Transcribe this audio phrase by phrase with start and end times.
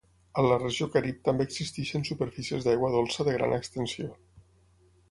[0.41, 4.11] A la regió Carib també existeixen superfícies d'aigua dolça de gran extensió.